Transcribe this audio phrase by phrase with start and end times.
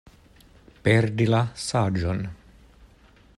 [0.87, 2.25] Perdi la saĝon.